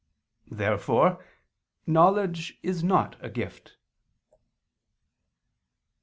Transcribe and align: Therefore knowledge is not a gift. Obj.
Therefore 0.49 1.23
knowledge 1.85 2.57
is 2.63 2.83
not 2.83 3.17
a 3.23 3.29
gift. 3.29 3.77
Obj. 4.31 4.41